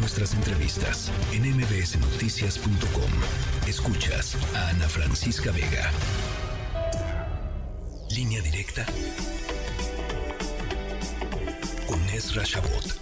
[0.00, 3.10] nuestras entrevistas en mbsnoticias.com.
[3.68, 5.90] Escuchas a Ana Francisca Vega.
[8.10, 8.86] Línea directa
[11.86, 12.98] con Ezra Shabot.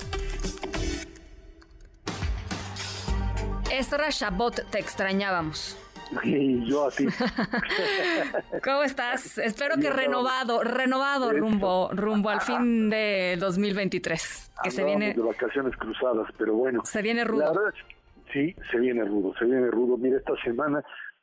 [3.71, 5.77] Ezra Shabot, te extrañábamos.
[6.22, 7.06] Y yo a ti.
[8.64, 9.38] ¿Cómo estás?
[9.38, 14.52] Espero que renovado, renovado rumbo, rumbo al fin de 2023.
[14.62, 16.82] Que se viene de vacaciones cruzadas, pero bueno.
[16.84, 17.41] Se viene rudo.
[17.41, 17.74] La verdad,
[18.32, 19.97] sí, se viene rudo, se viene rudo.
[19.97, 20.83] Mira, esta semana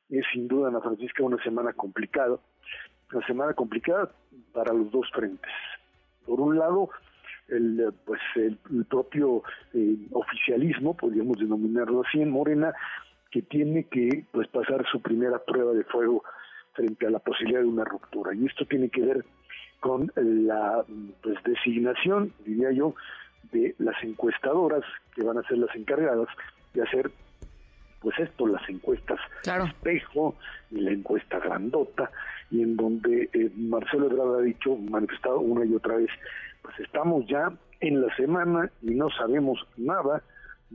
[0.10, 2.38] es sin duda, Ana Francisca, una semana complicada.
[3.12, 4.12] Una semana complicada
[4.54, 5.52] para los dos frentes.
[6.26, 6.90] Por un lado,
[7.48, 9.44] el pues el, propio
[9.74, 12.74] eh, oficialismo, podríamos denominarlo así, en Morena,
[13.36, 16.24] que tiene que pues pasar su primera prueba de fuego
[16.72, 18.34] frente a la posibilidad de una ruptura.
[18.34, 19.26] Y esto tiene que ver
[19.82, 20.86] con la
[21.22, 22.96] pues, designación, diría yo,
[23.52, 26.30] de las encuestadoras que van a ser las encargadas
[26.74, 27.12] de hacer
[28.00, 30.36] pues esto, las encuestas espejo
[30.72, 32.10] y la encuesta grandota,
[32.52, 36.10] y en donde eh, Marcelo Ebrard ha dicho, manifestado una y otra vez,
[36.62, 40.24] pues estamos ya en la semana y no sabemos nada,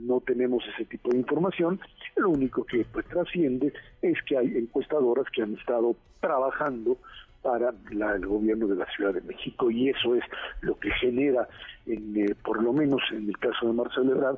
[0.05, 1.79] no tenemos ese tipo de información.
[2.15, 6.97] Lo único que pues trasciende es que hay encuestadoras que han estado trabajando
[7.41, 10.23] para el gobierno de la Ciudad de México y eso es
[10.61, 11.47] lo que genera,
[11.87, 14.37] en, eh, por lo menos en el caso de Marcelo Ebrard,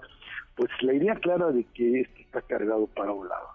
[0.56, 3.48] pues la idea clara de que esto está cargado para un lado.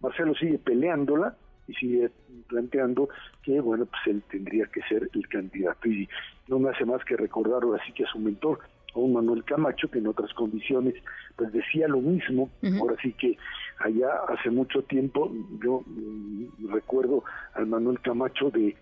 [0.00, 1.34] Marcelo sigue peleándola
[1.66, 2.10] y sigue
[2.48, 3.08] planteando
[3.42, 6.08] que, bueno, pues él tendría que ser el candidato y
[6.48, 8.60] no me hace más que recordar ahora sí que a su mentor,
[8.94, 10.94] un Manuel Camacho que en otras condiciones
[11.36, 13.36] pues decía lo mismo, ahora sí que
[13.78, 17.24] allá hace mucho tiempo yo mm, recuerdo
[17.54, 18.76] al Manuel Camacho de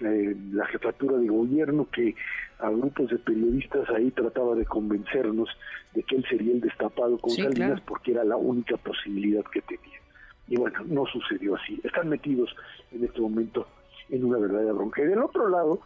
[0.00, 2.14] eh, la jefatura de gobierno que
[2.58, 5.48] a grupos de periodistas ahí trataba de convencernos
[5.94, 10.00] de que él sería el destapado con Salinas porque era la única posibilidad que tenía.
[10.48, 11.80] Y bueno, no sucedió así.
[11.84, 12.54] Están metidos
[12.90, 13.66] en este momento
[14.10, 15.02] en una verdadera bronca.
[15.02, 15.80] Y del otro lado,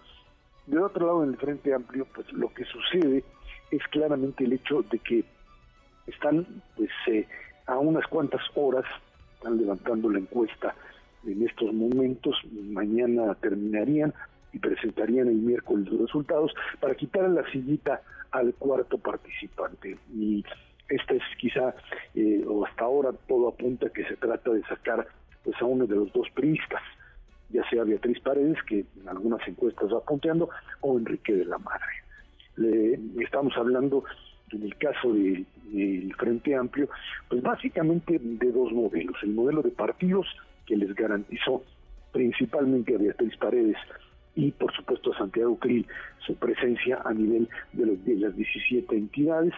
[0.67, 3.25] del otro lado en el Frente Amplio, pues lo que sucede
[3.71, 5.25] es claramente el hecho de que
[6.07, 6.47] están
[6.77, 7.27] pues eh,
[7.67, 8.85] a unas cuantas horas,
[9.35, 10.75] están levantando la encuesta
[11.27, 14.15] en estos momentos, mañana terminarían
[14.53, 18.01] y presentarían el miércoles los resultados para quitar la sillita
[18.31, 19.99] al cuarto participante.
[20.15, 20.45] Y
[20.89, 21.75] esta es quizá,
[22.15, 25.07] eh, o hasta ahora todo apunta que se trata de sacar
[25.43, 26.83] pues a uno de los dos priistas,
[27.51, 30.49] ya sea Beatriz Paredes, que en algunas encuestas va punteando,
[30.81, 32.06] o Enrique de la Madre
[33.21, 34.05] estamos hablando
[34.53, 36.89] en el caso del Frente Amplio,
[37.29, 39.17] pues básicamente de dos modelos.
[39.23, 40.27] El modelo de partidos
[40.67, 41.63] que les garantizó
[42.13, 43.77] principalmente a Beatriz Paredes
[44.35, 45.87] y por supuesto a Santiago Krill
[46.27, 49.55] su presencia a nivel de, los, de las 17 entidades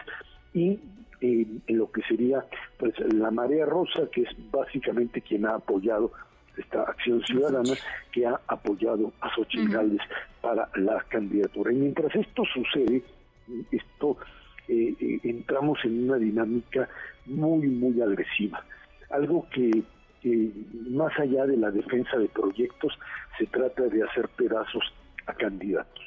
[0.53, 0.79] y
[1.21, 2.45] eh, en lo que sería
[2.77, 6.11] pues la marea rosa que es básicamente quien ha apoyado
[6.57, 7.73] esta acción ciudadana
[8.11, 10.01] que ha apoyado a Xochitl Gálvez
[10.41, 11.71] para la candidatura.
[11.71, 13.03] Y mientras esto sucede,
[13.71, 14.17] esto
[14.67, 16.87] eh, eh, entramos en una dinámica
[17.25, 18.63] muy, muy agresiva.
[19.09, 19.83] Algo que,
[20.89, 22.93] más allá de la defensa de proyectos,
[23.37, 24.83] se trata de hacer pedazos
[25.25, 26.03] a candidatos.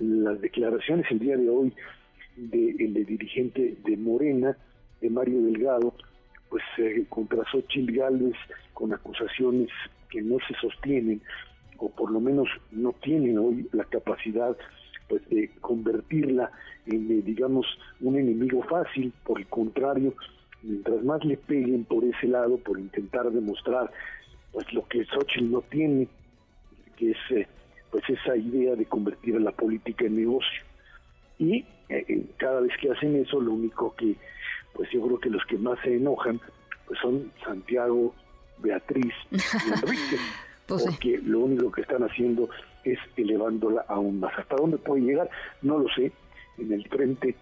[0.00, 1.72] las declaraciones el día de hoy
[2.36, 4.56] del de, dirigente de Morena,
[5.00, 5.94] de Mario Delgado,
[6.54, 8.36] pues eh, contra Xochitl Gálvez
[8.74, 9.70] con acusaciones
[10.08, 11.20] que no se sostienen
[11.78, 14.56] o por lo menos no tienen hoy la capacidad
[15.08, 16.52] pues de convertirla
[16.86, 17.66] en eh, digamos
[18.00, 19.12] un enemigo fácil.
[19.24, 20.14] Por el contrario
[20.62, 23.90] mientras más le peguen por ese lado por intentar demostrar
[24.52, 26.06] pues lo que Xochitl no tiene
[26.94, 27.48] que es eh,
[27.90, 30.62] pues esa idea de convertir a la política en negocio.
[31.36, 31.64] Y
[32.36, 34.14] cada vez que hacen eso lo único que
[34.74, 36.40] pues yo creo que los que más se enojan
[36.86, 38.14] pues son Santiago,
[38.58, 39.36] Beatriz y
[39.72, 40.16] Enrique,
[40.66, 42.48] pues porque lo único que están haciendo
[42.84, 44.38] es elevándola aún más.
[44.38, 45.30] ¿Hasta dónde puede llegar?
[45.62, 46.12] No lo sé.
[46.58, 47.34] En el frente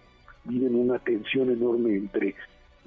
[0.45, 2.35] viven una tensión enorme entre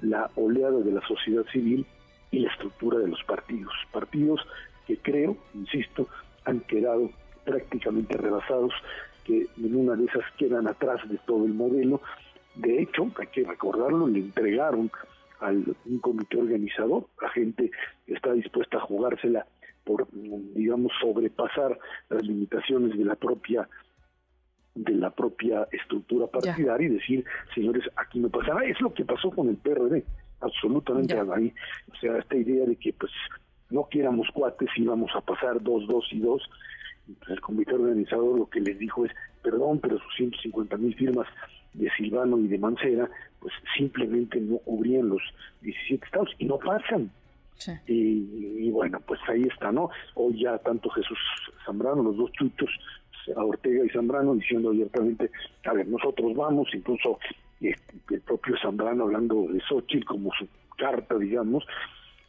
[0.01, 1.85] la oleada de la sociedad civil
[2.31, 3.73] y la estructura de los partidos.
[3.91, 4.41] Partidos
[4.85, 6.07] que creo, insisto,
[6.45, 7.11] han quedado
[7.45, 8.73] prácticamente rebasados,
[9.23, 12.01] que en una de esas quedan atrás de todo el modelo
[12.57, 14.91] de hecho, hay que recordarlo, le entregaron
[15.39, 17.71] al un comité organizador, la gente
[18.07, 19.45] está dispuesta a jugársela
[19.83, 21.77] por, digamos, sobrepasar
[22.09, 23.67] las limitaciones de la propia
[24.75, 27.25] de la propia estructura partidaria y decir,
[27.55, 28.65] señores, aquí no pasa nada.
[28.65, 30.03] Es lo que pasó con el PRD,
[30.39, 31.51] absolutamente ahí.
[31.91, 33.11] O sea, esta idea de que pues
[33.71, 36.47] no quieramos cuates y íbamos a pasar dos, dos y dos.
[37.29, 39.11] El comité organizador lo que les dijo es,
[39.43, 41.27] perdón, pero sus 150 mil firmas
[41.73, 43.09] de Silvano y de Mancera,
[43.39, 45.21] pues simplemente no cubrían los
[45.61, 47.11] 17 estados y no pasan.
[47.87, 49.89] Y, bueno, pues ahí está, ¿no?
[50.13, 51.17] Hoy ya tanto Jesús
[51.65, 52.69] Zambrano, los dos chuchos,
[53.35, 55.31] a Ortega y Zambrano, diciendo abiertamente,
[55.65, 57.19] a ver, nosotros vamos, incluso
[57.61, 57.75] eh,
[58.09, 61.65] el propio Zambrano hablando de Xochitl como su carta, digamos,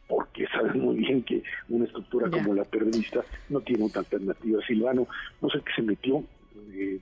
[0.08, 4.60] porque saben muy bien que una estructura como la periodista no tiene otra alternativa.
[4.66, 5.06] Silvano,
[5.40, 6.24] no sé qué se metió,
[6.72, 6.98] eh,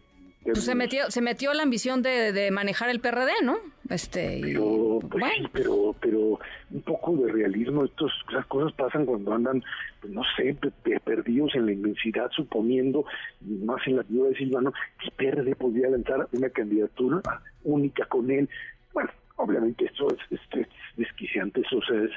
[0.52, 3.56] pues se metió, se metió la ambición de, manejar el PRD, ¿no?
[3.88, 6.38] Este, pero, pues sí, pero, pero
[6.70, 7.84] un poco de realismo.
[7.84, 9.62] Estos, esas cosas pasan cuando andan,
[10.00, 10.56] pues no sé,
[11.04, 13.04] perdidos en la inmensidad, suponiendo,
[13.40, 14.72] más en la vida de Silvano,
[15.02, 17.22] que PRD podría lanzar una candidatura
[17.64, 18.48] única con él.
[18.92, 20.66] Bueno, obviamente esto es, es,
[20.96, 22.10] desquiciante, eso es,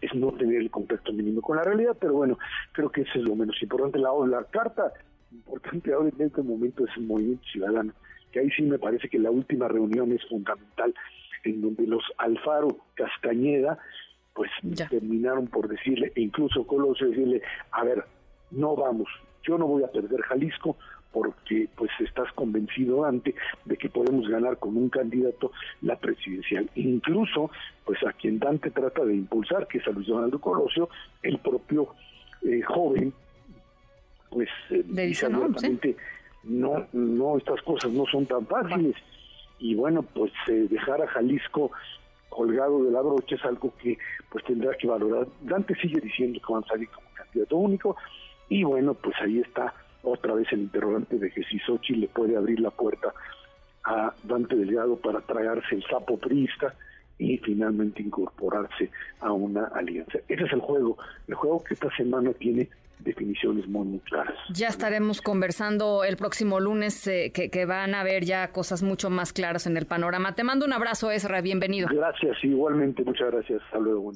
[0.00, 2.38] es, no tener el contacto mínimo con la realidad, pero bueno,
[2.72, 3.98] creo que eso es lo menos importante.
[3.98, 4.92] La, la carta
[5.32, 7.92] importante ahora en este momento es el movimiento ciudadano,
[8.32, 10.94] que ahí sí me parece que la última reunión es fundamental,
[11.44, 13.78] en donde los Alfaro Castañeda,
[14.34, 14.50] pues
[14.90, 18.04] terminaron por decirle, e incluso Colosio decirle, a ver,
[18.50, 19.08] no vamos,
[19.42, 20.76] yo no voy a perder Jalisco
[21.18, 23.34] porque pues estás convencido antes
[23.64, 25.50] de que podemos ganar con un candidato
[25.82, 26.70] la presidencial.
[26.76, 27.50] Incluso
[27.84, 30.88] pues a quien Dante trata de impulsar, que es a Luis Donaldo Colosio,
[31.24, 31.88] el propio
[32.42, 33.12] eh, joven
[34.30, 35.48] pues eh, dice no,
[36.44, 38.94] no, no, estas cosas no son tan fáciles.
[39.58, 41.72] Y bueno, pues eh, dejar a Jalisco
[42.28, 43.98] colgado de la brocha es algo que
[44.30, 45.26] pues tendrá que valorar.
[45.40, 47.96] Dante sigue diciendo que van a salir como candidato único
[48.48, 49.74] y bueno, pues ahí está
[50.08, 53.12] otra vez el interrogante de que si Sochi le puede abrir la puerta
[53.84, 56.74] a Dante Delgado para tragarse el sapo priista
[57.18, 58.90] y finalmente incorporarse
[59.20, 60.18] a una alianza.
[60.28, 62.68] Ese es el juego, el juego que esta semana tiene
[63.00, 64.34] definiciones muy, claras.
[64.52, 69.32] Ya estaremos conversando el próximo lunes eh, que, van a haber ya cosas mucho más
[69.32, 70.34] claras en el panorama.
[70.34, 71.88] Te mando un abrazo, Ezra, bienvenido.
[71.92, 73.62] Gracias, igualmente, muchas gracias.
[73.62, 74.12] Hasta luego.